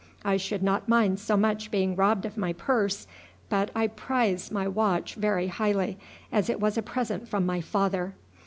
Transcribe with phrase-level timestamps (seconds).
[0.25, 3.05] I should not mind so much being robbed of my purse,
[3.49, 5.99] but I prize my watch very highly
[6.31, 8.15] as it was a present from my father.